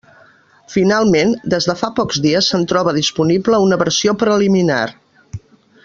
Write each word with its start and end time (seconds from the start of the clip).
Finalment, 0.75 1.35
des 1.53 1.67
de 1.71 1.75
fa 1.83 1.89
pocs 1.99 2.21
dies 2.27 2.47
se'n 2.53 2.65
troba 2.73 2.95
disponible 2.99 3.61
una 3.67 3.81
versió 3.85 4.17
preliminar. 4.25 4.85